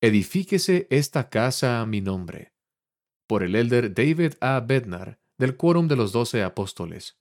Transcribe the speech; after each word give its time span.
Edifíquese 0.00 0.86
esta 0.90 1.28
casa 1.28 1.80
a 1.80 1.86
mi 1.86 2.00
nombre. 2.00 2.52
Por 3.26 3.42
el 3.42 3.56
elder 3.56 3.92
David 3.92 4.34
A. 4.40 4.60
Bednar, 4.60 5.18
del 5.38 5.56
Quórum 5.56 5.88
de 5.88 5.96
los 5.96 6.12
Doce 6.12 6.44
Apóstoles. 6.44 7.16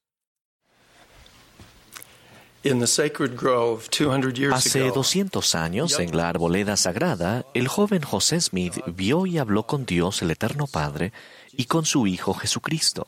Hace 4.54 4.92
200 4.92 5.56
años, 5.56 6.00
en 6.00 6.16
la 6.16 6.30
arboleda 6.30 6.78
sagrada, 6.78 7.46
el 7.56 7.68
joven 7.68 8.04
José 8.04 8.40
Smith 8.42 8.78
vio 8.86 9.26
y 9.26 9.40
habló 9.40 9.66
con 9.66 9.88
Dios 9.88 10.22
el 10.22 10.30
Eterno 10.30 10.68
Padre 10.68 11.14
y 11.54 11.66
con 11.66 11.84
su 11.86 12.06
Hijo 12.06 12.36
Jesucristo. 12.36 13.08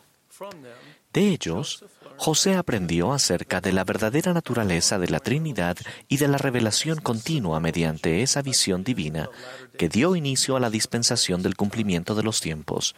De 1.13 1.29
ellos, 1.29 1.86
José 2.20 2.55
aprendió 2.55 3.13
acerca 3.13 3.61
de 3.61 3.71
la 3.71 3.85
verdadera 3.85 4.33
naturaleza 4.33 4.99
de 4.99 5.07
la 5.07 5.21
Trinidad 5.21 5.77
y 6.09 6.17
de 6.17 6.27
la 6.27 6.38
revelación 6.38 6.99
continua 6.99 7.61
mediante 7.61 8.21
esa 8.21 8.41
visión 8.41 8.84
divina 8.84 9.29
que 9.77 9.88
dio 9.88 10.17
inicio 10.17 10.57
a 10.57 10.59
la 10.59 10.70
dispensación 10.70 11.41
del 11.41 11.55
cumplimiento 11.55 12.16
de 12.16 12.23
los 12.23 12.41
tiempos. 12.41 12.94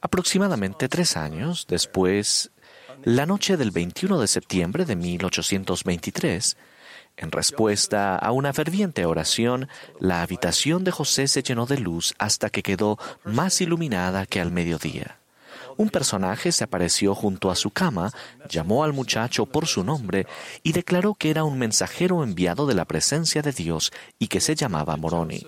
Aproximadamente 0.00 0.88
tres 0.88 1.16
años 1.16 1.66
después, 1.68 2.52
la 3.02 3.26
noche 3.26 3.56
del 3.56 3.72
21 3.72 4.20
de 4.20 4.28
septiembre 4.28 4.84
de 4.84 4.94
1823, 4.94 6.56
en 7.16 7.32
respuesta 7.32 8.16
a 8.16 8.30
una 8.30 8.52
ferviente 8.52 9.06
oración, 9.06 9.68
la 9.98 10.22
habitación 10.22 10.84
de 10.84 10.92
José 10.92 11.26
se 11.26 11.42
llenó 11.42 11.66
de 11.66 11.78
luz 11.78 12.14
hasta 12.18 12.48
que 12.48 12.62
quedó 12.62 12.96
más 13.24 13.60
iluminada 13.60 14.24
que 14.24 14.40
al 14.40 14.52
mediodía. 14.52 15.18
Un 15.76 15.90
personaje 15.90 16.52
se 16.52 16.64
apareció 16.64 17.14
junto 17.14 17.50
a 17.50 17.56
su 17.56 17.70
cama, 17.70 18.10
llamó 18.48 18.84
al 18.84 18.92
muchacho 18.92 19.46
por 19.46 19.66
su 19.66 19.84
nombre 19.84 20.26
y 20.62 20.72
declaró 20.72 21.14
que 21.14 21.30
era 21.30 21.44
un 21.44 21.58
mensajero 21.58 22.22
enviado 22.22 22.66
de 22.66 22.74
la 22.74 22.84
presencia 22.84 23.42
de 23.42 23.52
Dios 23.52 23.92
y 24.18 24.28
que 24.28 24.40
se 24.40 24.54
llamaba 24.54 24.96
Moroni. 24.96 25.46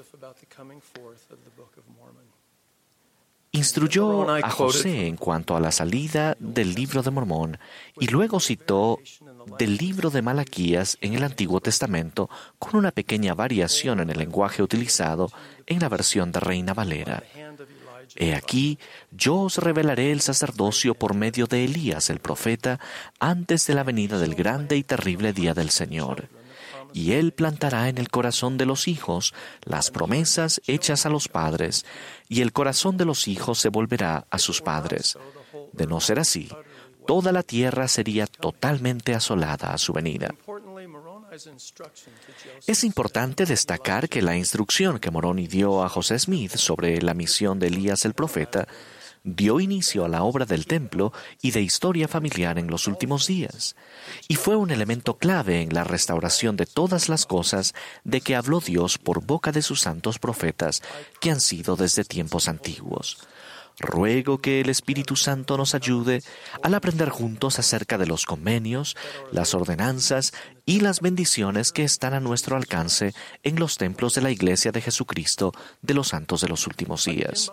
Instruyó 3.52 4.30
a 4.30 4.50
José 4.50 5.06
en 5.06 5.16
cuanto 5.16 5.56
a 5.56 5.60
la 5.60 5.72
salida 5.72 6.36
del 6.38 6.74
libro 6.74 7.02
de 7.02 7.10
Mormón 7.10 7.58
y 7.98 8.06
luego 8.08 8.40
citó 8.40 8.98
del 9.58 9.78
libro 9.78 10.10
de 10.10 10.20
Malaquías 10.20 10.98
en 11.00 11.14
el 11.14 11.24
Antiguo 11.24 11.60
Testamento 11.60 12.28
con 12.58 12.76
una 12.76 12.90
pequeña 12.90 13.34
variación 13.34 14.00
en 14.00 14.10
el 14.10 14.18
lenguaje 14.18 14.62
utilizado 14.62 15.32
en 15.66 15.80
la 15.80 15.88
versión 15.88 16.30
de 16.30 16.40
Reina 16.40 16.74
Valera. 16.74 17.24
He 18.16 18.34
aquí, 18.34 18.78
yo 19.10 19.36
os 19.40 19.58
revelaré 19.58 20.12
el 20.12 20.20
sacerdocio 20.20 20.94
por 20.94 21.14
medio 21.14 21.46
de 21.46 21.64
Elías 21.64 22.10
el 22.10 22.20
profeta 22.20 22.80
antes 23.20 23.66
de 23.66 23.74
la 23.74 23.84
venida 23.84 24.18
del 24.18 24.34
grande 24.34 24.76
y 24.76 24.82
terrible 24.82 25.32
día 25.32 25.54
del 25.54 25.70
Señor 25.70 26.28
y 26.92 27.12
él 27.12 27.32
plantará 27.32 27.88
en 27.88 27.98
el 27.98 28.08
corazón 28.08 28.56
de 28.56 28.66
los 28.66 28.88
hijos 28.88 29.34
las 29.64 29.90
promesas 29.90 30.60
hechas 30.66 31.06
a 31.06 31.10
los 31.10 31.28
padres, 31.28 31.84
y 32.28 32.40
el 32.40 32.52
corazón 32.52 32.96
de 32.96 33.04
los 33.04 33.28
hijos 33.28 33.58
se 33.58 33.68
volverá 33.68 34.26
a 34.30 34.38
sus 34.38 34.60
padres. 34.60 35.18
De 35.72 35.86
no 35.86 36.00
ser 36.00 36.18
así, 36.18 36.48
toda 37.06 37.32
la 37.32 37.42
tierra 37.42 37.88
sería 37.88 38.26
totalmente 38.26 39.14
asolada 39.14 39.72
a 39.72 39.78
su 39.78 39.92
venida. 39.92 40.34
Es 42.66 42.84
importante 42.84 43.44
destacar 43.44 44.08
que 44.08 44.22
la 44.22 44.36
instrucción 44.36 44.98
que 44.98 45.10
Moroni 45.10 45.46
dio 45.46 45.82
a 45.82 45.88
José 45.88 46.18
Smith 46.18 46.56
sobre 46.56 47.00
la 47.02 47.14
misión 47.14 47.58
de 47.58 47.68
Elías 47.68 48.04
el 48.04 48.14
profeta 48.14 48.66
dio 49.24 49.60
inicio 49.60 50.04
a 50.04 50.08
la 50.08 50.22
obra 50.22 50.46
del 50.46 50.66
templo 50.66 51.12
y 51.42 51.50
de 51.50 51.60
historia 51.60 52.08
familiar 52.08 52.58
en 52.58 52.68
los 52.68 52.86
últimos 52.86 53.26
días, 53.26 53.76
y 54.26 54.36
fue 54.36 54.56
un 54.56 54.70
elemento 54.70 55.18
clave 55.18 55.60
en 55.60 55.74
la 55.74 55.84
restauración 55.84 56.56
de 56.56 56.66
todas 56.66 57.08
las 57.08 57.26
cosas 57.26 57.74
de 58.04 58.20
que 58.20 58.36
habló 58.36 58.60
Dios 58.60 58.98
por 58.98 59.24
boca 59.24 59.52
de 59.52 59.62
sus 59.62 59.80
santos 59.80 60.18
profetas 60.18 60.82
que 61.20 61.30
han 61.30 61.40
sido 61.40 61.76
desde 61.76 62.04
tiempos 62.04 62.48
antiguos. 62.48 63.18
Ruego 63.80 64.38
que 64.38 64.60
el 64.60 64.70
Espíritu 64.70 65.14
Santo 65.14 65.56
nos 65.56 65.74
ayude 65.74 66.22
al 66.62 66.74
aprender 66.74 67.10
juntos 67.10 67.58
acerca 67.58 67.96
de 67.96 68.06
los 68.06 68.26
convenios, 68.26 68.96
las 69.30 69.54
ordenanzas 69.54 70.32
y 70.66 70.80
las 70.80 71.00
bendiciones 71.00 71.72
que 71.72 71.84
están 71.84 72.12
a 72.12 72.20
nuestro 72.20 72.56
alcance 72.56 73.14
en 73.42 73.58
los 73.58 73.76
templos 73.76 74.14
de 74.14 74.22
la 74.22 74.30
Iglesia 74.30 74.72
de 74.72 74.80
Jesucristo 74.80 75.52
de 75.80 75.94
los 75.94 76.08
santos 76.08 76.40
de 76.40 76.48
los 76.48 76.66
últimos 76.66 77.04
días. 77.04 77.50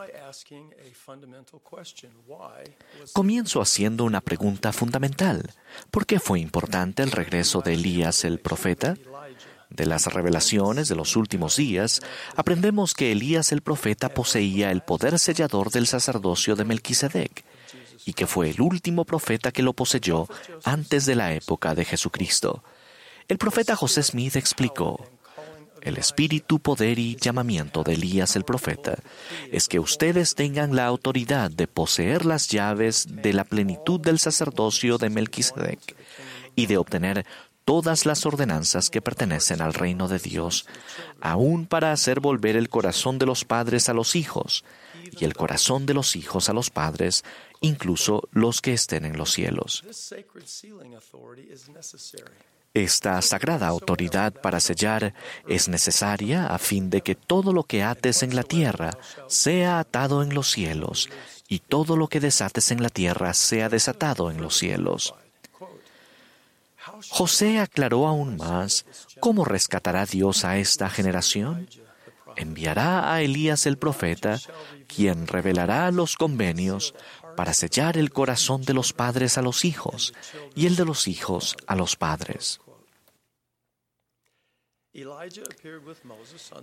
Comienzo 3.13 3.61
haciendo 3.61 4.03
una 4.03 4.21
pregunta 4.21 4.73
fundamental. 4.73 5.53
¿Por 5.91 6.05
qué 6.05 6.19
fue 6.19 6.39
importante 6.39 7.03
el 7.03 7.11
regreso 7.11 7.61
de 7.61 7.73
Elías 7.73 8.25
el 8.25 8.39
profeta? 8.39 8.95
De 9.75 9.85
las 9.85 10.05
revelaciones 10.05 10.87
de 10.87 10.95
los 10.95 11.17
últimos 11.17 11.57
días, 11.57 12.01
aprendemos 12.37 12.93
que 12.93 13.11
Elías 13.11 13.51
el 13.51 13.61
profeta 13.61 14.07
poseía 14.07 14.71
el 14.71 14.81
poder 14.81 15.19
sellador 15.19 15.69
del 15.69 15.85
sacerdocio 15.85 16.55
de 16.55 16.63
Melquisedec 16.63 17.43
y 18.05 18.13
que 18.13 18.25
fue 18.25 18.51
el 18.51 18.61
último 18.61 19.03
profeta 19.03 19.51
que 19.51 19.63
lo 19.63 19.73
poseyó 19.73 20.29
antes 20.63 21.05
de 21.05 21.15
la 21.15 21.33
época 21.33 21.75
de 21.75 21.83
Jesucristo. 21.83 22.63
El 23.27 23.37
profeta 23.37 23.75
José 23.75 24.01
Smith 24.01 24.37
explicó, 24.37 25.09
el 25.81 25.97
espíritu, 25.97 26.59
poder 26.59 26.97
y 26.97 27.17
llamamiento 27.17 27.83
de 27.83 27.93
Elías 27.93 28.35
el 28.35 28.45
profeta 28.45 28.97
es 29.51 29.67
que 29.67 29.79
ustedes 29.79 30.35
tengan 30.35 30.75
la 30.75 30.85
autoridad 30.85 31.51
de 31.51 31.67
poseer 31.67 32.25
las 32.25 32.47
llaves 32.47 33.07
de 33.07 33.33
la 33.33 33.43
plenitud 33.43 33.99
del 33.99 34.19
sacerdocio 34.19 34.97
de 34.97 35.09
Melquisedec 35.09 35.95
y 36.55 36.65
de 36.67 36.77
obtener 36.77 37.25
todas 37.65 38.05
las 38.05 38.25
ordenanzas 38.25 38.89
que 38.89 39.01
pertenecen 39.01 39.61
al 39.61 39.73
reino 39.73 40.07
de 40.07 40.19
Dios, 40.19 40.67
aún 41.19 41.65
para 41.65 41.91
hacer 41.91 42.19
volver 42.19 42.55
el 42.55 42.69
corazón 42.69 43.17
de 43.17 43.25
los 43.25 43.43
padres 43.43 43.89
a 43.89 43.93
los 43.93 44.15
hijos 44.15 44.63
y 45.11 45.25
el 45.25 45.33
corazón 45.33 45.85
de 45.85 45.95
los 45.95 46.15
hijos 46.15 46.47
a 46.47 46.53
los 46.53 46.69
padres, 46.69 47.23
incluso 47.61 48.29
los 48.31 48.61
que 48.61 48.73
estén 48.73 49.05
en 49.05 49.17
los 49.17 49.33
cielos. 49.33 49.83
Esta 52.73 53.21
sagrada 53.21 53.67
autoridad 53.67 54.33
para 54.33 54.59
sellar 54.59 55.13
es 55.47 55.69
necesaria 55.69 56.47
a 56.47 56.57
fin 56.57 56.89
de 56.89 57.01
que 57.01 57.15
todo 57.15 57.53
lo 57.53 57.63
que 57.63 57.83
ates 57.83 58.21
en 58.21 58.35
la 58.35 58.43
tierra 58.43 58.97
sea 59.27 59.79
atado 59.79 60.21
en 60.21 60.33
los 60.33 60.51
cielos 60.51 61.09
y 61.47 61.59
todo 61.59 61.95
lo 61.95 62.09
que 62.09 62.19
desates 62.19 62.71
en 62.71 62.83
la 62.83 62.89
tierra 62.89 63.33
sea 63.33 63.69
desatado 63.69 64.29
en 64.29 64.41
los 64.41 64.57
cielos. 64.57 65.15
José 67.09 67.59
aclaró 67.59 68.07
aún 68.07 68.37
más 68.37 68.85
cómo 69.19 69.45
rescatará 69.45 70.05
Dios 70.05 70.45
a 70.45 70.57
esta 70.57 70.89
generación. 70.89 71.67
Enviará 72.35 73.13
a 73.13 73.21
Elías 73.21 73.65
el 73.65 73.77
profeta, 73.77 74.39
quien 74.87 75.27
revelará 75.27 75.89
los 75.91 76.15
convenios 76.15 76.93
para 77.35 77.53
sellar 77.53 77.97
el 77.97 78.11
corazón 78.11 78.63
de 78.63 78.73
los 78.73 78.93
padres 78.93 79.37
a 79.37 79.41
los 79.41 79.65
hijos 79.65 80.13
y 80.55 80.65
el 80.65 80.75
de 80.75 80.85
los 80.85 81.07
hijos 81.07 81.55
a 81.67 81.75
los 81.75 81.95
padres. 81.95 82.59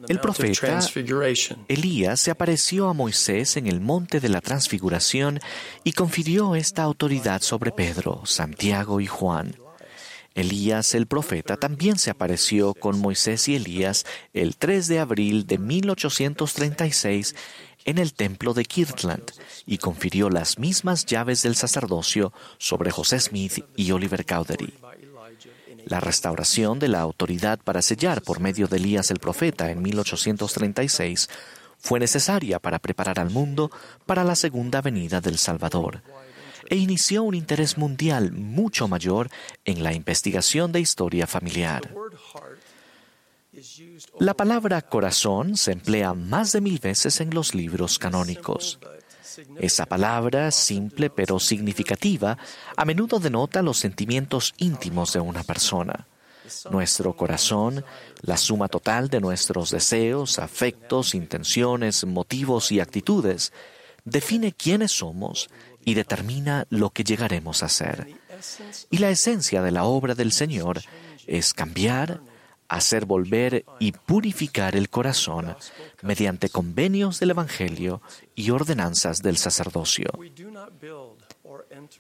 El 0.09 0.21
profeta 0.21 0.81
Elías 1.69 2.21
se 2.21 2.31
apareció 2.31 2.89
a 2.89 2.95
Moisés 2.95 3.59
en 3.59 3.67
el 3.67 3.83
monte 3.83 4.21
de 4.21 4.31
la 4.31 4.41
transfiguración 4.41 5.39
y 5.85 5.93
confirió 5.93 6.55
esta 6.55 6.83
autoridad 6.83 7.43
sobre 7.43 7.73
Pedro, 7.73 8.23
Santiago 8.25 9.01
y 9.01 9.07
Juan. 9.07 9.55
Elías 10.35 10.95
el 10.95 11.07
profeta 11.07 11.57
también 11.57 11.99
se 11.99 12.11
apareció 12.11 12.75
con 12.75 12.99
Moisés 12.99 13.49
y 13.49 13.57
Elías 13.57 14.05
el 14.33 14.57
3 14.57 14.89
de 14.89 14.99
abril 14.99 15.47
de 15.47 15.59
1836 15.59 17.35
en 17.85 17.99
el 17.99 18.15
templo 18.15 18.55
de 18.55 18.65
Kirtland 18.65 19.25
y 19.67 19.79
confirió 19.79 20.31
las 20.31 20.59
mismas 20.59 21.05
llaves 21.05 21.43
del 21.43 21.57
sacerdocio 21.57 22.33
sobre 22.59 22.91
José 22.91 23.21
Smith 23.21 23.65
y 23.77 23.91
Oliver 23.93 24.25
Cowdery. 24.25 24.75
La 25.85 26.01
restauración 26.01 26.79
de 26.79 26.89
la 26.89 27.01
autoridad 27.01 27.59
para 27.59 27.83
sellar 27.83 28.23
por 28.23 28.41
medio 28.41 28.69
de 28.69 28.77
Elías 28.77 29.11
el 29.11 29.19
profeta 29.19 29.71
en 29.71 29.83
1836 29.83 31.29
fue 31.79 31.99
necesaria 31.99 32.61
para 32.61 32.79
preparar 32.79 33.19
al 33.19 33.31
mundo 33.31 33.71
para 34.07 34.23
la 34.23 34.37
segunda 34.37 34.81
venida 34.81 35.21
del 35.21 35.39
Salvador 35.39 36.03
e 36.73 36.77
inició 36.77 37.23
un 37.23 37.35
interés 37.35 37.77
mundial 37.77 38.33
mucho 38.33 38.89
mayor 38.89 39.29
en 39.67 39.83
la 39.83 39.93
investigación 39.93 40.73
de 40.73 40.81
historia 40.81 41.27
familiar. 41.27 41.83
La 44.19 44.33
palabra 44.33 44.81
corazón 44.81 45.59
se 45.59 45.73
emplea 45.73 46.15
más 46.15 46.53
de 46.53 46.63
mil 46.63 46.79
veces 46.79 47.21
en 47.21 47.35
los 47.35 47.55
libros 47.55 47.99
canónicos. 47.99 48.79
Esa 49.59 49.85
palabra, 49.85 50.51
simple 50.51 51.11
pero 51.11 51.39
significativa, 51.39 52.39
a 52.75 52.85
menudo 52.87 53.19
denota 53.19 53.61
los 53.61 53.77
sentimientos 53.77 54.55
íntimos 54.57 55.13
de 55.13 55.21
una 55.21 55.43
persona. 55.43 56.07
Nuestro 56.71 57.15
corazón, 57.15 57.85
la 58.23 58.39
suma 58.39 58.69
total 58.69 59.11
de 59.11 59.21
nuestros 59.21 59.73
deseos, 59.73 60.39
afectos, 60.39 61.15
intenciones, 61.15 62.07
motivos 62.07 62.73
y 62.73 62.81
actitudes, 62.81 63.53
define 64.05 64.53
quiénes 64.53 64.93
somos 64.93 65.51
y 65.85 65.95
determina 65.95 66.67
lo 66.71 66.91
que 66.91 67.05
llegaremos 67.05 67.63
a 67.63 67.69
ser. 67.69 68.09
Y 68.91 68.99
la 68.99 69.11
esencia 69.11 69.63
de 69.63 69.71
la 69.71 69.85
obra 69.85 70.15
del 70.15 70.33
Señor 70.33 70.81
es 71.27 71.55
cambiar, 71.55 72.21
hacer 72.69 73.05
volver 73.05 73.65
y 73.79 73.93
purificar 73.93 74.77
el 74.77 74.89
corazón 74.89 75.55
mediante 76.01 76.49
convenios 76.49 77.21
del 77.21 77.31
Evangelio 77.31 78.01
y 78.35 78.51
ordenanzas 78.51 79.23
del 79.23 79.37
sacerdocio. 79.37 80.11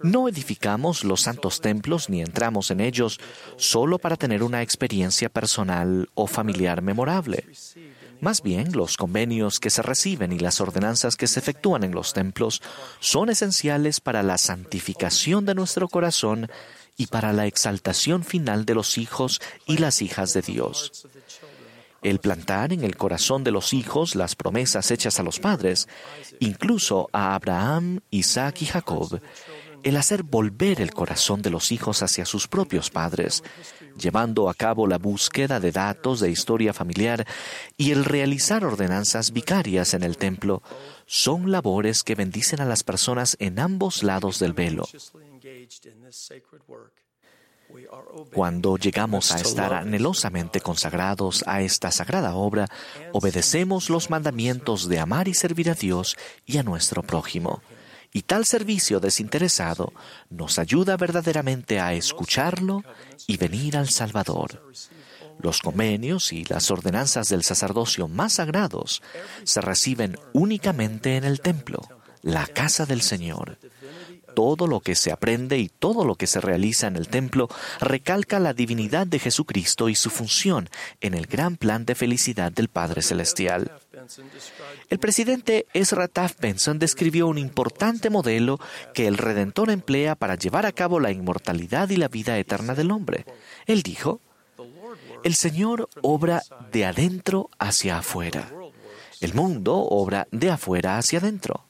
No 0.02 0.28
edificamos 0.28 1.04
los 1.04 1.20
santos 1.20 1.60
templos 1.60 2.08
ni 2.08 2.22
entramos 2.22 2.70
en 2.70 2.80
ellos 2.80 3.20
solo 3.56 3.98
para 3.98 4.16
tener 4.16 4.42
una 4.42 4.62
experiencia 4.62 5.28
personal 5.28 6.08
o 6.14 6.26
familiar 6.26 6.80
memorable. 6.82 7.44
Más 8.22 8.40
bien, 8.40 8.70
los 8.70 8.96
convenios 8.96 9.58
que 9.58 9.68
se 9.68 9.82
reciben 9.82 10.30
y 10.30 10.38
las 10.38 10.60
ordenanzas 10.60 11.16
que 11.16 11.26
se 11.26 11.40
efectúan 11.40 11.82
en 11.82 11.90
los 11.90 12.12
templos 12.12 12.62
son 13.00 13.30
esenciales 13.30 14.00
para 14.00 14.22
la 14.22 14.38
santificación 14.38 15.44
de 15.44 15.56
nuestro 15.56 15.88
corazón 15.88 16.48
y 16.96 17.08
para 17.08 17.32
la 17.32 17.46
exaltación 17.46 18.22
final 18.22 18.64
de 18.64 18.76
los 18.76 18.96
hijos 18.96 19.40
y 19.66 19.78
las 19.78 20.02
hijas 20.02 20.34
de 20.34 20.42
Dios. 20.42 21.08
El 22.00 22.20
plantar 22.20 22.72
en 22.72 22.84
el 22.84 22.96
corazón 22.96 23.42
de 23.42 23.50
los 23.50 23.72
hijos 23.72 24.14
las 24.14 24.36
promesas 24.36 24.92
hechas 24.92 25.18
a 25.18 25.24
los 25.24 25.40
padres, 25.40 25.88
incluso 26.38 27.10
a 27.12 27.34
Abraham, 27.34 28.02
Isaac 28.10 28.62
y 28.62 28.66
Jacob, 28.66 29.20
el 29.82 29.96
hacer 29.96 30.22
volver 30.22 30.80
el 30.80 30.92
corazón 30.92 31.42
de 31.42 31.50
los 31.50 31.72
hijos 31.72 32.04
hacia 32.04 32.24
sus 32.24 32.46
propios 32.46 32.88
padres, 32.90 33.42
llevando 33.96 34.48
a 34.48 34.54
cabo 34.54 34.86
la 34.86 34.98
búsqueda 34.98 35.60
de 35.60 35.72
datos 35.72 36.20
de 36.20 36.30
historia 36.30 36.72
familiar 36.72 37.26
y 37.76 37.92
el 37.92 38.04
realizar 38.04 38.64
ordenanzas 38.64 39.32
vicarias 39.32 39.94
en 39.94 40.02
el 40.02 40.16
templo, 40.16 40.62
son 41.06 41.50
labores 41.50 42.02
que 42.02 42.14
bendicen 42.14 42.60
a 42.60 42.64
las 42.64 42.82
personas 42.84 43.36
en 43.38 43.58
ambos 43.58 44.02
lados 44.02 44.38
del 44.38 44.52
velo. 44.52 44.86
Cuando 48.34 48.76
llegamos 48.76 49.32
a 49.32 49.36
estar 49.36 49.72
anhelosamente 49.72 50.60
consagrados 50.60 51.42
a 51.46 51.62
esta 51.62 51.90
sagrada 51.90 52.34
obra, 52.34 52.68
obedecemos 53.12 53.88
los 53.88 54.10
mandamientos 54.10 54.88
de 54.88 54.98
amar 54.98 55.28
y 55.28 55.34
servir 55.34 55.70
a 55.70 55.74
Dios 55.74 56.16
y 56.44 56.58
a 56.58 56.62
nuestro 56.62 57.02
prójimo. 57.02 57.62
Y 58.12 58.22
tal 58.22 58.44
servicio 58.44 59.00
desinteresado 59.00 59.92
nos 60.28 60.58
ayuda 60.58 60.96
verdaderamente 60.96 61.80
a 61.80 61.94
escucharlo 61.94 62.82
y 63.26 63.38
venir 63.38 63.76
al 63.76 63.88
Salvador. 63.88 64.70
Los 65.40 65.60
convenios 65.60 66.32
y 66.32 66.44
las 66.44 66.70
ordenanzas 66.70 67.28
del 67.30 67.42
sacerdocio 67.42 68.08
más 68.08 68.34
sagrados 68.34 69.02
se 69.44 69.60
reciben 69.60 70.18
únicamente 70.34 71.16
en 71.16 71.24
el 71.24 71.40
templo, 71.40 71.80
la 72.20 72.46
casa 72.46 72.84
del 72.84 73.00
Señor. 73.02 73.58
Todo 74.34 74.66
lo 74.66 74.80
que 74.80 74.94
se 74.94 75.12
aprende 75.12 75.58
y 75.58 75.68
todo 75.68 76.04
lo 76.04 76.14
que 76.14 76.26
se 76.26 76.40
realiza 76.40 76.86
en 76.86 76.96
el 76.96 77.08
templo 77.08 77.48
recalca 77.80 78.38
la 78.38 78.54
divinidad 78.54 79.06
de 79.06 79.18
Jesucristo 79.18 79.88
y 79.88 79.94
su 79.94 80.10
función 80.10 80.68
en 81.00 81.14
el 81.14 81.26
gran 81.26 81.56
plan 81.56 81.84
de 81.84 81.94
felicidad 81.94 82.52
del 82.52 82.68
Padre 82.68 83.02
Celestial. 83.02 83.70
El 84.88 84.98
presidente 84.98 85.66
Ezra 85.72 86.08
Taft 86.08 86.40
Benson 86.40 86.78
describió 86.78 87.26
un 87.26 87.38
importante 87.38 88.10
modelo 88.10 88.58
que 88.94 89.06
el 89.06 89.18
Redentor 89.18 89.70
emplea 89.70 90.14
para 90.14 90.34
llevar 90.34 90.66
a 90.66 90.72
cabo 90.72 91.00
la 91.00 91.12
inmortalidad 91.12 91.90
y 91.90 91.96
la 91.96 92.08
vida 92.08 92.38
eterna 92.38 92.74
del 92.74 92.90
hombre. 92.90 93.24
Él 93.66 93.82
dijo, 93.82 94.20
el 95.24 95.34
Señor 95.34 95.88
obra 96.02 96.42
de 96.72 96.84
adentro 96.84 97.48
hacia 97.58 97.98
afuera. 97.98 98.50
El 99.20 99.34
mundo 99.34 99.76
obra 99.76 100.26
de 100.32 100.50
afuera 100.50 100.98
hacia 100.98 101.20
adentro. 101.20 101.64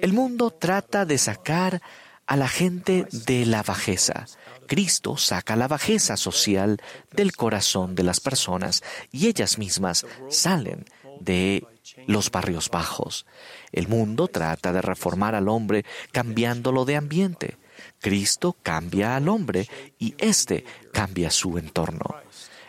El 0.00 0.12
mundo 0.12 0.50
trata 0.50 1.04
de 1.04 1.18
sacar 1.18 1.82
a 2.26 2.36
la 2.36 2.48
gente 2.48 3.06
de 3.10 3.46
la 3.46 3.62
bajeza. 3.62 4.26
Cristo 4.66 5.16
saca 5.16 5.56
la 5.56 5.66
bajeza 5.66 6.16
social 6.16 6.80
del 7.10 7.32
corazón 7.34 7.94
de 7.94 8.02
las 8.02 8.20
personas 8.20 8.82
y 9.10 9.28
ellas 9.28 9.58
mismas 9.58 10.06
salen 10.28 10.84
de 11.20 11.66
los 12.06 12.30
barrios 12.30 12.68
bajos. 12.68 13.26
El 13.72 13.88
mundo 13.88 14.28
trata 14.28 14.72
de 14.72 14.82
reformar 14.82 15.34
al 15.34 15.48
hombre 15.48 15.84
cambiándolo 16.12 16.84
de 16.84 16.96
ambiente. 16.96 17.56
Cristo 18.00 18.56
cambia 18.62 19.16
al 19.16 19.28
hombre 19.28 19.68
y 19.98 20.14
éste 20.18 20.64
cambia 20.92 21.30
su 21.30 21.58
entorno. 21.58 22.16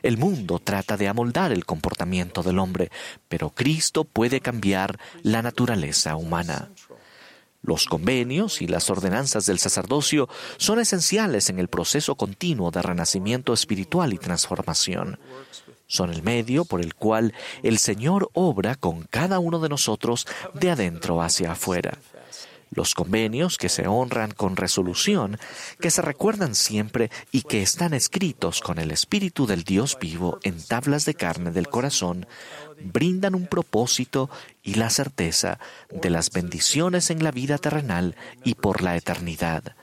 El 0.01 0.17
mundo 0.17 0.59
trata 0.59 0.97
de 0.97 1.07
amoldar 1.07 1.51
el 1.51 1.65
comportamiento 1.65 2.43
del 2.43 2.59
hombre, 2.59 2.89
pero 3.27 3.49
Cristo 3.49 4.05
puede 4.05 4.39
cambiar 4.39 4.99
la 5.23 5.41
naturaleza 5.41 6.15
humana. 6.15 6.69
Los 7.61 7.85
convenios 7.85 8.61
y 8.61 8.67
las 8.67 8.89
ordenanzas 8.89 9.45
del 9.45 9.59
sacerdocio 9.59 10.29
son 10.57 10.79
esenciales 10.79 11.49
en 11.49 11.59
el 11.59 11.67
proceso 11.67 12.15
continuo 12.15 12.71
de 12.71 12.81
renacimiento 12.81 13.53
espiritual 13.53 14.13
y 14.13 14.17
transformación. 14.17 15.19
Son 15.85 16.11
el 16.11 16.23
medio 16.23 16.65
por 16.65 16.81
el 16.81 16.93
cual 16.95 17.33
el 17.63 17.79
Señor 17.79 18.29
obra 18.33 18.75
con 18.75 19.03
cada 19.03 19.39
uno 19.39 19.59
de 19.59 19.69
nosotros 19.69 20.25
de 20.53 20.71
adentro 20.71 21.21
hacia 21.21 21.51
afuera. 21.51 21.97
Los 22.71 22.93
convenios 22.93 23.57
que 23.57 23.67
se 23.67 23.87
honran 23.87 24.31
con 24.31 24.55
resolución, 24.55 25.39
que 25.79 25.89
se 25.89 26.03
recuerdan 26.03 26.53
siempre 26.53 27.09
y 27.31 27.41
que 27.41 27.63
están 27.63 27.95
escritos 27.95 28.61
con 28.61 28.77
el 28.77 28.91
Espíritu 28.91 29.47
del 29.47 29.63
Dios 29.63 29.97
vivo 29.99 30.39
en 30.43 30.61
tablas 30.63 31.05
de 31.05 31.15
carne 31.15 31.51
del 31.51 31.67
corazón, 31.67 32.27
brindan 32.83 33.35
un 33.35 33.47
propósito 33.47 34.29
y 34.63 34.75
la 34.75 34.89
certeza 34.89 35.59
de 35.91 36.09
las 36.09 36.31
bendiciones 36.31 37.09
en 37.09 37.23
la 37.23 37.31
vida 37.31 37.57
terrenal 37.57 38.15
y 38.43 38.55
por 38.55 38.81
la 38.81 38.95
eternidad. 38.95 39.75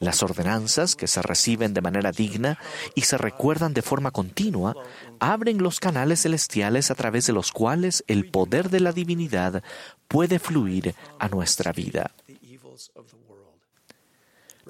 Las 0.00 0.22
ordenanzas 0.22 0.96
que 0.96 1.06
se 1.06 1.20
reciben 1.20 1.74
de 1.74 1.82
manera 1.82 2.10
digna 2.10 2.58
y 2.94 3.02
se 3.02 3.18
recuerdan 3.18 3.74
de 3.74 3.82
forma 3.82 4.10
continua 4.10 4.74
abren 5.18 5.62
los 5.62 5.78
canales 5.78 6.22
celestiales 6.22 6.90
a 6.90 6.94
través 6.94 7.26
de 7.26 7.34
los 7.34 7.52
cuales 7.52 8.02
el 8.06 8.30
poder 8.30 8.70
de 8.70 8.80
la 8.80 8.92
divinidad 8.92 9.62
puede 10.08 10.38
fluir 10.38 10.94
a 11.18 11.28
nuestra 11.28 11.72
vida. 11.72 12.12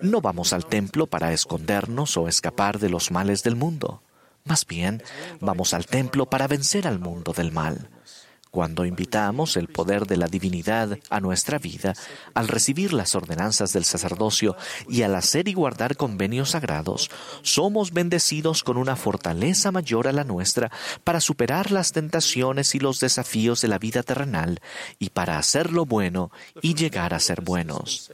No 0.02 0.20
vamos 0.20 0.52
al 0.52 0.67
templo 0.67 1.06
para 1.06 1.32
escondernos 1.32 2.17
o 2.17 2.26
escapar 2.26 2.81
de 2.81 2.88
los 2.88 3.12
males 3.12 3.44
del 3.44 3.55
mundo. 3.55 4.02
Más 4.44 4.66
bien, 4.66 5.02
vamos 5.40 5.75
al 5.75 5.87
templo 5.87 6.26
para 6.26 6.46
vencer 6.48 6.87
al 6.87 6.98
mundo 6.98 7.32
del 7.32 7.52
mal. 7.52 7.90
Cuando 8.50 8.85
invitamos 8.85 9.56
el 9.56 9.69
poder 9.69 10.06
de 10.06 10.17
la 10.17 10.26
divinidad 10.26 10.99
a 11.08 11.20
nuestra 11.20 11.58
vida, 11.58 11.94
al 12.35 12.49
recibir 12.49 12.93
las 12.93 13.14
ordenanzas 13.14 13.73
del 13.73 13.85
sacerdocio 13.85 14.56
y 14.88 15.02
al 15.02 15.14
hacer 15.14 15.47
y 15.47 15.55
guardar 15.55 15.97
convenios 15.97 16.50
sagrados, 16.50 17.11
somos 17.43 17.93
bendecidos 17.93 18.64
con 18.64 18.76
una 18.76 18.97
fortaleza 18.97 19.70
mayor 19.70 20.08
a 20.08 20.12
la 20.12 20.25
nuestra 20.25 20.70
para 21.05 21.20
superar 21.20 21.70
las 21.70 21.93
tentaciones 21.93 22.75
y 22.75 22.81
los 22.81 22.99
desafíos 22.99 23.61
de 23.61 23.69
la 23.69 23.79
vida 23.79 24.03
terrenal 24.03 24.60
y 24.98 25.10
para 25.10 25.39
hacer 25.39 25.72
lo 25.72 25.86
bueno 25.86 26.32
y 26.60 26.74
llegar 26.74 27.15
a 27.15 27.20
ser 27.20 27.43
buenos. 27.43 28.10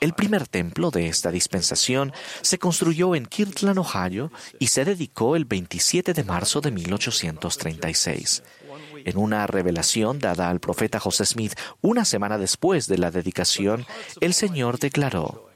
El 0.00 0.12
primer 0.14 0.48
templo 0.48 0.90
de 0.90 1.06
esta 1.06 1.30
dispensación 1.30 2.12
se 2.42 2.58
construyó 2.58 3.14
en 3.14 3.26
Kirtland, 3.26 3.78
Ohio, 3.78 4.32
y 4.58 4.68
se 4.68 4.84
dedicó 4.84 5.36
el 5.36 5.44
27 5.44 6.12
de 6.12 6.24
marzo 6.24 6.60
de 6.60 6.72
1836. 6.72 8.15
En 9.04 9.16
una 9.16 9.46
revelación 9.46 10.18
dada 10.18 10.50
al 10.50 10.60
profeta 10.60 10.98
José 11.00 11.26
Smith 11.26 11.54
una 11.80 12.04
semana 12.04 12.38
después 12.38 12.86
de 12.86 12.98
la 12.98 13.10
dedicación, 13.10 13.86
el 14.20 14.34
Señor 14.34 14.78
declaró, 14.78 15.46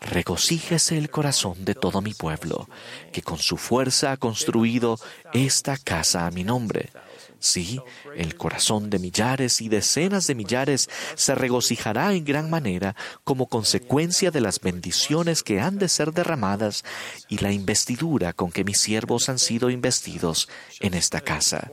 Regocíjese 0.00 0.96
el 0.96 1.10
corazón 1.10 1.64
de 1.64 1.74
todo 1.74 2.00
mi 2.00 2.14
pueblo, 2.14 2.68
que 3.12 3.22
con 3.22 3.38
su 3.38 3.56
fuerza 3.56 4.12
ha 4.12 4.16
construido 4.16 4.98
esta 5.32 5.76
casa 5.76 6.26
a 6.26 6.30
mi 6.30 6.44
nombre. 6.44 6.90
Sí, 7.40 7.80
el 8.16 8.36
corazón 8.36 8.90
de 8.90 8.98
millares 8.98 9.60
y 9.60 9.68
decenas 9.68 10.26
de 10.26 10.34
millares 10.34 10.90
se 11.14 11.36
regocijará 11.36 12.12
en 12.14 12.24
gran 12.24 12.50
manera 12.50 12.96
como 13.22 13.46
consecuencia 13.46 14.32
de 14.32 14.40
las 14.40 14.60
bendiciones 14.60 15.44
que 15.44 15.60
han 15.60 15.78
de 15.78 15.88
ser 15.88 16.12
derramadas 16.12 16.84
y 17.28 17.38
la 17.38 17.52
investidura 17.52 18.32
con 18.32 18.50
que 18.50 18.64
mis 18.64 18.78
siervos 18.78 19.28
han 19.28 19.38
sido 19.38 19.70
investidos 19.70 20.48
en 20.80 20.94
esta 20.94 21.20
casa. 21.20 21.70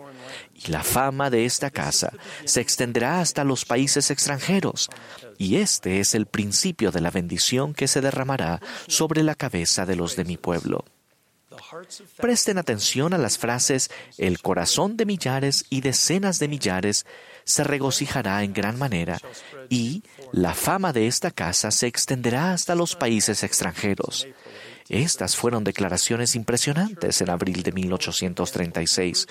Y 0.53 0.69
la 0.69 0.83
fama 0.83 1.31
de 1.31 1.45
esta 1.45 1.71
casa 1.71 2.13
se 2.45 2.61
extenderá 2.61 3.19
hasta 3.19 3.43
los 3.43 3.65
países 3.65 4.11
extranjeros, 4.11 4.89
y 5.37 5.57
este 5.57 5.99
es 5.99 6.13
el 6.13 6.27
principio 6.27 6.91
de 6.91 7.01
la 7.01 7.11
bendición 7.11 7.73
que 7.73 7.87
se 7.87 8.01
derramará 8.01 8.61
sobre 8.87 9.23
la 9.23 9.35
cabeza 9.35 9.85
de 9.85 9.95
los 9.95 10.15
de 10.15 10.25
mi 10.25 10.37
pueblo. 10.37 10.85
Presten 12.17 12.57
atención 12.57 13.13
a 13.13 13.17
las 13.17 13.37
frases 13.37 13.89
el 14.17 14.41
corazón 14.41 14.97
de 14.97 15.05
millares 15.05 15.65
y 15.69 15.81
decenas 15.81 16.39
de 16.39 16.47
millares 16.47 17.05
se 17.43 17.63
regocijará 17.63 18.43
en 18.43 18.53
gran 18.53 18.77
manera 18.77 19.19
y 19.69 20.03
la 20.31 20.53
fama 20.53 20.93
de 20.93 21.07
esta 21.07 21.31
casa 21.31 21.71
se 21.71 21.87
extenderá 21.87 22.53
hasta 22.53 22.75
los 22.75 22.95
países 22.95 23.43
extranjeros. 23.43 24.27
Estas 24.89 25.35
fueron 25.35 25.63
declaraciones 25.63 26.35
impresionantes 26.35 27.21
en 27.21 27.29
abril 27.29 27.63
de 27.63 27.71
1836, 27.71 29.27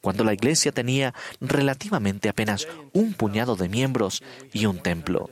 cuando 0.00 0.24
la 0.24 0.34
iglesia 0.34 0.72
tenía 0.72 1.14
relativamente 1.40 2.28
apenas 2.28 2.66
un 2.92 3.14
puñado 3.14 3.56
de 3.56 3.68
miembros 3.68 4.22
y 4.52 4.66
un 4.66 4.80
templo. 4.80 5.30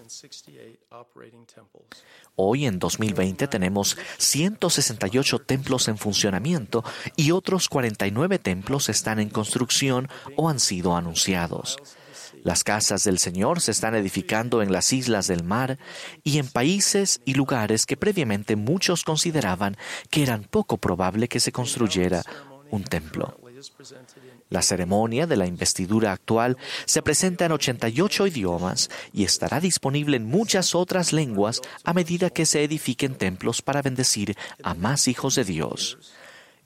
Hoy, 2.38 2.66
en 2.66 2.78
2020, 2.78 3.49
tenemos 3.49 3.96
168 4.18 5.38
templos 5.38 5.88
en 5.88 5.96
funcionamiento 5.96 6.85
y 7.16 7.30
otros 7.30 7.68
49 7.68 8.38
templos 8.38 8.90
están 8.90 9.20
en 9.20 9.30
construcción 9.30 10.08
o 10.37 10.50
han 10.50 10.61
sido 10.61 10.96
anunciados. 10.96 11.78
Las 12.44 12.62
casas 12.62 13.04
del 13.04 13.18
Señor 13.18 13.61
se 13.61 13.70
están 13.70 13.94
edificando 13.94 14.62
en 14.62 14.70
las 14.70 14.92
islas 14.92 15.26
del 15.26 15.42
mar 15.42 15.78
y 16.23 16.38
en 16.38 16.46
países 16.46 17.20
y 17.25 17.35
lugares 17.35 17.87
que 17.87 17.96
previamente 17.96 18.54
muchos 18.54 19.02
consideraban 19.02 19.76
que 20.11 20.23
eran 20.23 20.44
poco 20.44 20.76
probable 20.76 21.28
que 21.28 21.40
se 21.40 21.52
construyera 21.52 22.23
un 22.70 22.85
templo. 22.85 23.40
La 24.48 24.62
ceremonia 24.62 25.26
de 25.26 25.36
la 25.36 25.46
investidura 25.46 26.12
actual 26.12 26.56
se 26.84 27.02
presenta 27.02 27.46
en 27.46 27.52
88 27.52 28.28
idiomas 28.28 28.90
y 29.12 29.24
estará 29.24 29.60
disponible 29.60 30.16
en 30.16 30.26
muchas 30.26 30.74
otras 30.74 31.12
lenguas 31.12 31.60
a 31.84 31.92
medida 31.92 32.30
que 32.30 32.46
se 32.46 32.62
edifiquen 32.62 33.16
templos 33.16 33.60
para 33.60 33.82
bendecir 33.82 34.36
a 34.62 34.74
más 34.74 35.08
hijos 35.08 35.34
de 35.34 35.44
Dios. 35.44 35.98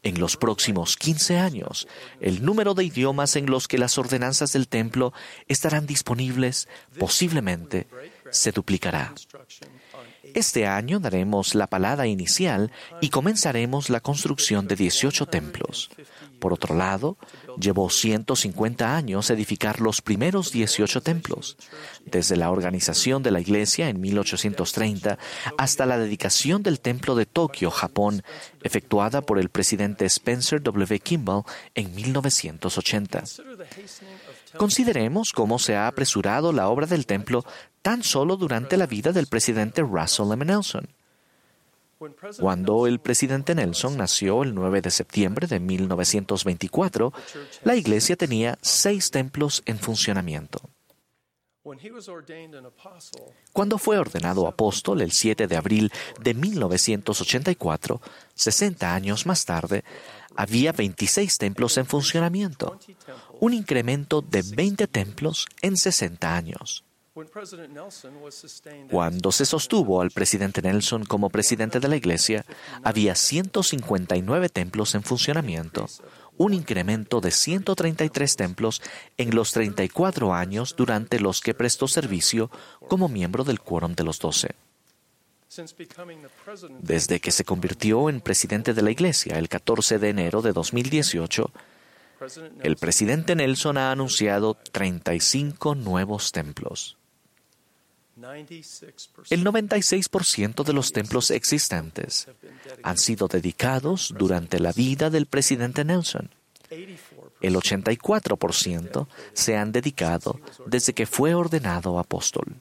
En 0.03 0.19
los 0.19 0.39
próximos 0.39 0.97
15 0.97 1.39
años, 1.39 1.87
el 2.23 2.43
número 2.43 2.73
de 2.73 2.85
idiomas 2.85 3.37
en 3.37 3.47
los 3.47 3.69
que 3.69 3.77
las 3.77 3.99
ordenanzas 3.99 4.53
del 4.55 4.67
templo 4.67 5.13
estarán 5.47 5.87
disponibles 5.87 6.69
posiblemente 6.99 7.87
se 8.31 8.53
duplicará. 8.53 9.15
Este 10.35 10.67
año 10.67 11.01
daremos 11.01 11.55
la 11.55 11.67
palada 11.67 12.07
inicial 12.07 12.71
y 13.01 13.09
comenzaremos 13.11 13.91
la 13.91 14.01
construcción 14.01 14.69
de 14.69 14.77
18 14.77 15.27
templos. 15.27 15.91
Por 16.39 16.53
otro 16.55 16.75
lado, 16.75 17.19
llevó 17.59 17.91
150 17.91 18.97
años 18.97 19.29
edificar 19.31 19.81
los 19.81 20.01
primeros 20.01 20.53
18 20.53 21.03
templos, 21.03 21.57
desde 22.07 22.37
la 22.37 22.51
organización 22.51 23.23
de 23.23 23.31
la 23.31 23.41
iglesia 23.41 23.89
en 23.89 24.01
1830 24.01 25.19
hasta 25.59 25.87
la 25.87 25.99
dedicación 25.99 26.63
del 26.63 26.81
templo 26.81 27.15
de 27.15 27.27
Tokio, 27.27 27.71
Japón, 27.71 28.23
efectuada 28.63 29.21
por 29.21 29.39
el 29.39 29.51
presidente 29.51 30.07
Spencer 30.07 30.63
W. 30.63 31.01
Kimball 31.01 31.43
en 31.75 31.95
1980. 31.95 33.25
Consideremos 34.57 35.33
cómo 35.33 35.59
se 35.59 35.77
ha 35.77 35.87
apresurado 35.87 36.53
la 36.53 36.69
obra 36.69 36.87
del 36.87 37.07
templo 37.07 37.45
tan 37.83 38.03
solo 38.03 38.37
durante 38.37 38.77
la 38.77 38.87
vida 38.87 39.13
del 39.13 39.27
presidente 39.27 39.83
Russell 39.83 40.33
M. 40.33 40.45
Nelson. 40.45 40.89
Cuando 42.39 42.87
el 42.87 42.99
presidente 42.99 43.55
Nelson 43.55 43.99
nació 43.99 44.43
el 44.43 44.55
9 44.55 44.81
de 44.81 44.91
septiembre 44.91 45.47
de 45.47 45.61
1924, 45.61 47.13
la 47.63 47.77
iglesia 47.77 48.17
tenía 48.17 48.59
seis 48.63 49.11
templos 49.11 49.63
en 49.67 49.79
funcionamiento. 49.79 50.63
Cuando 53.53 53.77
fue 53.77 53.99
ordenado 53.99 54.49
apóstol 54.49 55.03
el 55.03 55.13
7 55.13 55.47
de 55.47 55.57
abril 55.57 55.93
de 56.19 56.33
1984, 56.33 58.01
60 58.35 58.95
años 58.95 59.27
más 59.27 59.45
tarde, 59.45 59.85
había 60.35 60.73
26 60.73 61.37
templos 61.37 61.77
en 61.77 61.85
funcionamiento, 61.85 62.79
un 63.41 63.53
incremento 63.53 64.23
de 64.23 64.41
20 64.43 64.87
templos 64.87 65.47
en 65.61 65.77
60 65.77 66.35
años. 66.35 66.83
Cuando 68.91 69.33
se 69.33 69.45
sostuvo 69.45 70.01
al 70.01 70.11
presidente 70.13 70.63
Nelson 70.63 71.05
como 71.05 71.29
presidente 71.29 71.81
de 71.81 71.89
la 71.89 71.97
iglesia, 71.97 72.45
había 72.85 73.17
159 73.17 74.49
templos 74.49 74.95
en 74.95 75.03
funcionamiento, 75.03 75.87
un 76.37 76.55
incremento 76.55 77.21
de 77.21 77.33
133 77.33 78.37
templos 78.37 78.81
en 79.17 79.35
los 79.35 79.51
34 79.53 80.33
años 80.33 80.77
durante 80.77 81.19
los 81.19 81.41
que 81.41 81.53
prestó 81.53 81.89
servicio 81.89 82.49
como 82.89 83.09
miembro 83.09 83.43
del 83.43 83.61
Quórum 83.61 83.95
de 83.95 84.05
los 84.05 84.21
Doce. 84.21 84.55
Desde 86.79 87.19
que 87.19 87.33
se 87.33 87.45
convirtió 87.45 88.09
en 88.09 88.21
presidente 88.21 88.73
de 88.73 88.83
la 88.83 88.93
Iglesia 88.93 89.37
el 89.37 89.49
14 89.49 89.99
de 89.99 90.11
enero 90.11 90.43
de 90.43 90.53
2018, 90.53 91.51
el 92.63 92.77
presidente 92.77 93.35
Nelson 93.35 93.79
ha 93.79 93.91
anunciado 93.91 94.55
35 94.55 95.75
nuevos 95.75 96.31
templos. 96.31 97.00
El 99.31 99.45
96% 99.45 100.65
de 100.65 100.73
los 100.73 100.93
templos 100.93 101.31
existentes 101.31 102.29
han 102.83 102.99
sido 102.99 103.29
dedicados 103.29 104.15
durante 104.17 104.59
la 104.59 104.73
vida 104.73 105.11
del 105.11 105.27
presidente 105.27 105.85
Nelson. 105.85 106.31
El 107.41 107.57
84% 107.57 109.07
se 109.33 109.57
han 109.57 109.73
dedicado 109.73 110.41
desde 110.67 110.93
que 110.93 111.07
fue 111.07 111.35
ordenado 111.35 111.99
apóstol. 111.99 112.57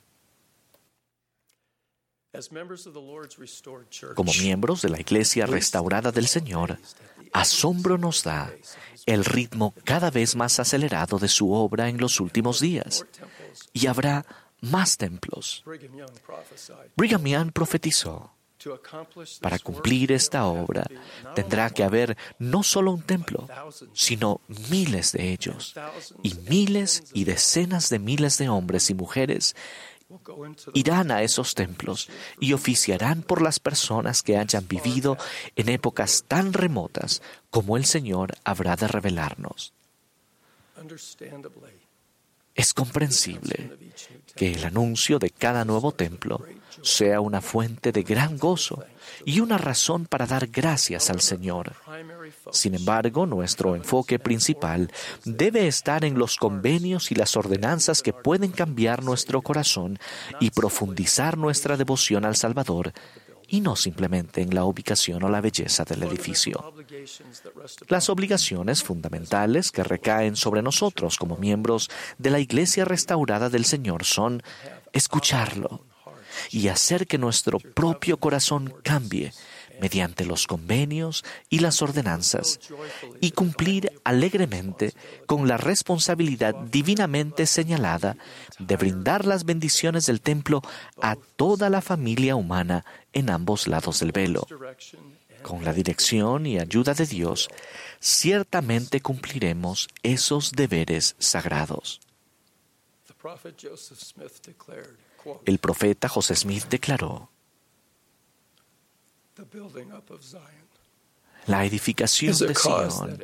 Como 4.16 4.32
miembros 4.34 4.82
de 4.82 4.90
la 4.90 5.00
Iglesia 5.00 5.46
restaurada 5.46 6.12
del 6.12 6.28
Señor, 6.28 6.78
asombro 7.34 7.98
nos 7.98 8.24
da 8.24 8.54
el 9.06 9.26
ritmo 9.26 9.74
cada 9.84 10.12
vez 10.12 10.36
más 10.36 10.60
acelerado 10.60 11.18
de 11.18 11.28
su 11.28 11.52
obra 11.52 11.90
en 11.90 11.98
los 11.98 12.20
últimos 12.20 12.60
días. 12.60 13.06
Y 13.74 13.88
habrá 13.88 14.26
más 14.62 14.98
templos. 14.98 15.64
Brigham 16.96 17.26
Young 17.26 17.52
profetizó, 17.52 18.32
para 19.40 19.58
cumplir 19.60 20.12
esta 20.12 20.46
obra 20.46 20.86
tendrá 21.34 21.70
que 21.70 21.84
haber 21.84 22.18
no 22.40 22.62
solo 22.62 22.92
un 22.92 23.02
templo, 23.04 23.48
sino 23.94 24.42
miles 24.70 25.14
de 25.14 25.32
ellos, 25.32 25.74
y 26.24 26.34
miles 26.50 27.04
y 27.14 27.24
decenas 27.24 27.90
de 27.90 28.00
miles 28.00 28.38
de 28.38 28.50
hombres 28.50 28.90
y 28.90 28.96
mujeres 28.96 29.56
irán 30.74 31.12
a 31.12 31.22
esos 31.22 31.54
templos 31.54 32.10
y 32.40 32.54
oficiarán 32.54 33.22
por 33.22 33.42
las 33.42 33.60
personas 33.60 34.24
que 34.24 34.38
hayan 34.38 34.68
vivido 34.68 35.18
en 35.56 35.70
épocas 35.70 36.26
tan 36.28 36.52
remotas 36.52 37.22
como 37.52 37.78
el 37.78 37.86
Señor 37.86 38.36
habrá 38.44 38.76
de 38.76 38.88
revelarnos. 38.88 39.74
Es 42.60 42.74
comprensible 42.74 43.72
que 44.36 44.52
el 44.52 44.66
anuncio 44.66 45.18
de 45.18 45.30
cada 45.30 45.64
nuevo 45.64 45.94
templo 45.94 46.44
sea 46.82 47.22
una 47.22 47.40
fuente 47.40 47.94
de 47.94 48.04
gran 48.04 48.38
gozo 48.38 48.84
y 49.24 49.40
una 49.40 49.58
razón 49.58 50.06
para 50.06 50.26
dar 50.26 50.48
gracias 50.48 51.10
al 51.10 51.22
Señor. 51.22 51.72
Sin 52.52 52.76
embargo, 52.76 53.26
nuestro 53.26 53.78
enfoque 53.78 54.20
principal 54.20 54.92
debe 55.24 55.68
estar 55.68 56.04
en 56.04 56.20
los 56.20 56.36
convenios 56.36 57.14
y 57.14 57.16
las 57.16 57.38
ordenanzas 57.38 58.02
que 58.02 58.12
pueden 58.12 58.52
cambiar 58.52 59.04
nuestro 59.06 59.42
corazón 59.42 59.98
y 60.42 60.52
profundizar 60.52 61.38
nuestra 61.38 61.78
devoción 61.78 62.26
al 62.26 62.36
Salvador 62.36 62.92
y 63.50 63.62
no 63.62 63.76
simplemente 63.76 64.42
en 64.42 64.54
la 64.54 64.64
ubicación 64.66 65.24
o 65.24 65.30
la 65.30 65.42
belleza 65.42 65.84
del 65.84 66.04
edificio. 66.04 66.74
Las 67.88 68.10
obligaciones 68.10 68.84
fundamentales 68.84 69.72
que 69.72 69.84
recaen 69.84 70.36
sobre 70.36 70.62
nosotros 70.62 71.18
como 71.18 71.38
miembros 71.38 71.90
de 72.18 72.30
la 72.30 72.40
Iglesia 72.40 72.86
restaurada 72.86 73.50
del 73.50 73.66
Señor 73.66 74.06
son 74.06 74.44
escucharlo 74.94 75.84
y 76.52 76.68
hacer 76.68 77.08
que 77.08 77.18
nuestro 77.18 77.60
propio 77.60 78.18
corazón 78.18 78.74
cambie 78.84 79.34
mediante 79.80 80.26
los 80.26 80.48
convenios 80.48 81.24
y 81.50 81.60
las 81.60 81.82
ordenanzas, 81.82 82.60
y 83.22 83.32
cumplir 83.32 83.92
alegremente 84.04 84.94
con 85.26 85.48
la 85.48 85.58
responsabilidad 85.58 86.56
divinamente 86.56 87.46
señalada 87.46 88.18
de 88.60 88.78
brindar 88.78 89.26
las 89.26 89.46
bendiciones 89.46 90.06
del 90.06 90.22
templo 90.22 90.62
a 91.02 91.16
toda 91.36 91.70
la 91.70 91.82
familia 91.82 92.36
humana 92.36 92.86
en 93.14 93.30
ambos 93.30 93.68
lados 93.68 94.00
del 94.00 94.12
velo. 94.12 94.46
Con 95.42 95.64
la 95.64 95.74
dirección 95.74 96.46
y 96.46 96.60
ayuda 96.60 96.94
de 96.94 97.06
Dios, 97.06 97.50
ciertamente 98.00 99.02
cumpliremos 99.02 99.88
esos 100.04 100.52
deberes 100.52 101.16
sagrados. 101.18 102.02
El 105.46 105.58
profeta 105.60 106.08
José 106.08 106.36
Smith 106.36 106.66
declaró, 106.70 107.30
la 111.50 111.66
edificación 111.66 112.38
de 112.38 112.54
Sion 112.54 113.20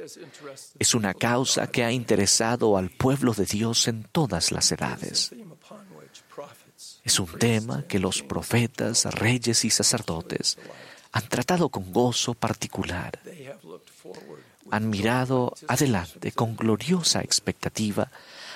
es 0.80 0.96
una 0.96 1.14
causa 1.14 1.68
que 1.68 1.84
ha 1.84 1.92
interesado 1.92 2.78
al 2.78 2.90
pueblo 2.90 3.34
de 3.34 3.46
Dios 3.46 3.88
en 3.88 4.04
todas 4.12 4.52
las 4.52 4.72
edades. 4.72 5.32
Es 7.04 7.20
un 7.20 7.28
tema 7.38 7.84
que 7.84 8.00
los 8.00 8.24
profetas, 8.24 9.06
reyes 9.06 9.64
y 9.64 9.70
sacerdotes 9.70 10.58
han 11.12 11.28
tratado 11.30 11.70
con 11.70 11.92
gozo 11.92 12.34
particular. 12.34 13.20
Han 14.72 14.90
mirado 14.90 15.54
adelante 15.68 16.32
con 16.32 16.56
gloriosa 16.56 17.22
expectativa 17.22 18.10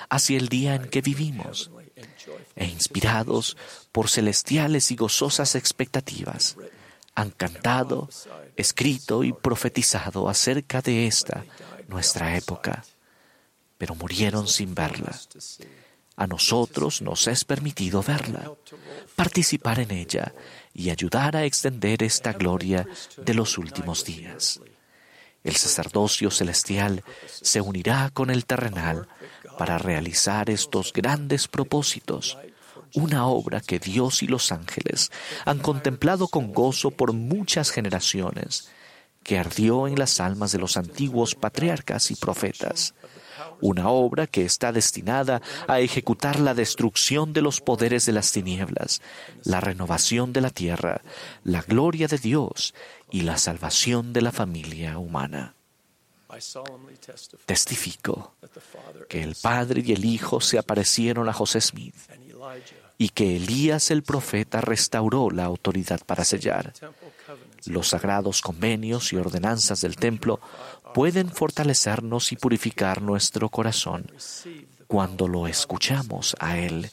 hacia 0.08 0.36
el 0.36 0.48
día 0.48 0.74
en 0.74 0.88
que 0.88 1.00
vivimos 1.00 1.70
e 2.56 2.66
inspirados 2.66 3.56
por 3.92 4.08
celestiales 4.08 4.90
y 4.90 4.96
gozosas 4.96 5.54
expectativas 5.54 6.56
han 7.14 7.30
cantado, 7.30 8.08
escrito 8.56 9.24
y 9.24 9.32
profetizado 9.32 10.28
acerca 10.28 10.80
de 10.80 11.06
esta, 11.06 11.44
nuestra 11.88 12.36
época. 12.36 12.84
pero 13.78 13.94
murieron 13.94 14.46
sin 14.46 14.74
verla. 14.74 15.18
A 16.14 16.26
nosotros 16.26 17.00
nos 17.00 17.26
es 17.28 17.46
permitido 17.46 18.02
verla, 18.02 18.52
participar 19.16 19.80
en 19.80 19.90
ella 19.90 20.34
y 20.74 20.90
ayudar 20.90 21.34
a 21.34 21.44
extender 21.44 22.02
esta 22.02 22.34
gloria 22.34 22.86
de 23.16 23.32
los 23.32 23.56
últimos 23.56 24.04
días. 24.04 24.60
El 25.42 25.56
sacerdocio 25.56 26.30
celestial 26.30 27.02
se 27.26 27.62
unirá 27.62 28.10
con 28.12 28.28
el 28.28 28.44
terrenal 28.44 29.08
para 29.56 29.78
realizar 29.78 30.50
estos 30.50 30.92
grandes 30.92 31.48
propósitos, 31.48 32.36
una 32.94 33.26
obra 33.26 33.60
que 33.60 33.78
Dios 33.78 34.22
y 34.22 34.26
los 34.26 34.52
ángeles 34.52 35.10
han 35.44 35.58
contemplado 35.58 36.28
con 36.28 36.52
gozo 36.52 36.90
por 36.90 37.12
muchas 37.12 37.70
generaciones, 37.70 38.70
que 39.22 39.38
ardió 39.38 39.86
en 39.86 39.98
las 39.98 40.20
almas 40.20 40.52
de 40.52 40.58
los 40.58 40.76
antiguos 40.76 41.34
patriarcas 41.34 42.10
y 42.10 42.14
profetas 42.14 42.94
una 43.60 43.90
obra 43.90 44.26
que 44.26 44.44
está 44.44 44.72
destinada 44.72 45.42
a 45.68 45.80
ejecutar 45.80 46.40
la 46.40 46.54
destrucción 46.54 47.32
de 47.32 47.42
los 47.42 47.60
poderes 47.60 48.06
de 48.06 48.12
las 48.12 48.32
tinieblas, 48.32 49.02
la 49.44 49.60
renovación 49.60 50.32
de 50.32 50.40
la 50.40 50.50
tierra, 50.50 51.02
la 51.44 51.62
gloria 51.62 52.08
de 52.08 52.18
Dios 52.18 52.74
y 53.10 53.22
la 53.22 53.38
salvación 53.38 54.12
de 54.12 54.22
la 54.22 54.32
familia 54.32 54.98
humana. 54.98 55.54
Testifico 57.44 58.34
que 59.08 59.22
el 59.22 59.34
Padre 59.34 59.82
y 59.84 59.92
el 59.92 60.04
Hijo 60.04 60.40
se 60.40 60.58
aparecieron 60.58 61.28
a 61.28 61.32
José 61.32 61.60
Smith 61.60 61.96
y 62.98 63.08
que 63.10 63.36
Elías 63.36 63.90
el 63.90 64.02
profeta 64.02 64.60
restauró 64.60 65.30
la 65.30 65.44
autoridad 65.44 66.00
para 66.04 66.24
sellar. 66.24 66.72
Los 67.66 67.88
sagrados 67.88 68.42
convenios 68.42 69.12
y 69.12 69.16
ordenanzas 69.16 69.80
del 69.80 69.96
templo 69.96 70.40
pueden 70.94 71.30
fortalecernos 71.30 72.32
y 72.32 72.36
purificar 72.36 73.00
nuestro 73.02 73.48
corazón 73.48 74.10
cuando 74.86 75.28
lo 75.28 75.46
escuchamos 75.46 76.36
a 76.40 76.58
Él 76.58 76.90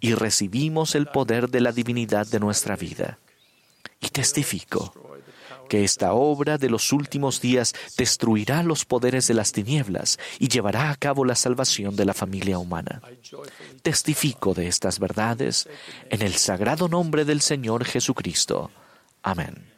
y 0.00 0.14
recibimos 0.14 0.94
el 0.94 1.06
poder 1.06 1.48
de 1.48 1.60
la 1.60 1.72
divinidad 1.72 2.26
de 2.26 2.40
nuestra 2.40 2.76
vida. 2.76 3.18
Y 4.00 4.10
testifico 4.10 4.92
que 5.68 5.84
esta 5.84 6.12
obra 6.12 6.58
de 6.58 6.70
los 6.70 6.92
últimos 6.92 7.40
días 7.40 7.74
destruirá 7.96 8.62
los 8.62 8.84
poderes 8.84 9.26
de 9.28 9.34
las 9.34 9.52
tinieblas 9.52 10.18
y 10.38 10.48
llevará 10.48 10.90
a 10.90 10.96
cabo 10.96 11.24
la 11.24 11.34
salvación 11.34 11.96
de 11.96 12.04
la 12.04 12.14
familia 12.14 12.58
humana. 12.58 13.00
Testifico 13.82 14.54
de 14.54 14.68
estas 14.68 14.98
verdades 14.98 15.68
en 16.10 16.22
el 16.22 16.34
sagrado 16.34 16.88
nombre 16.88 17.24
del 17.24 17.40
Señor 17.40 17.84
Jesucristo. 17.84 18.70
Amén. 19.22 19.77